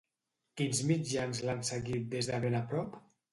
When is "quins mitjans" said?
0.61-1.41